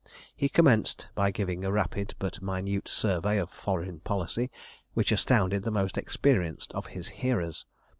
[0.35, 4.49] He commenced by giving a rapid but minute survey of foreign policy,
[4.95, 7.67] which astounded the most experienced of his hearers.